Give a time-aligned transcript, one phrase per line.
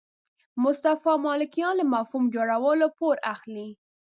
[0.63, 3.69] مصطفی ملکیان له مفهوم جوړولو پور اخلي.